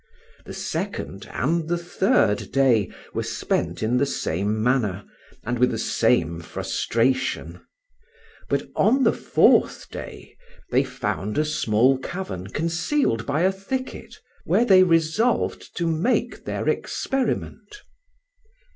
The 0.45 0.53
second 0.53 1.27
and 1.31 1.69
the 1.69 1.77
third 1.77 2.51
day 2.51 2.89
were 3.13 3.21
spent 3.21 3.83
in 3.83 3.97
the 3.97 4.05
same 4.07 4.63
manner, 4.63 5.05
and 5.43 5.59
with 5.59 5.69
the 5.69 5.77
same 5.77 6.39
frustration; 6.39 7.61
but 8.49 8.67
on 8.75 9.03
the 9.03 9.13
fourth 9.13 9.91
day 9.91 10.35
they 10.71 10.83
found 10.83 11.37
a 11.37 11.45
small 11.45 11.99
cavern 11.99 12.47
concealed 12.47 13.27
by 13.27 13.41
a 13.43 13.51
thicket, 13.51 14.15
where 14.43 14.65
they 14.65 14.81
resolved 14.81 15.77
to 15.77 15.85
make 15.85 16.45
their 16.45 16.67
experiment. 16.67 17.83